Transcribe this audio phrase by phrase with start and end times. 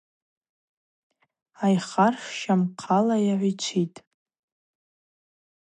[1.65, 3.99] Айхарш щамхъала йагӏвичвитӏ.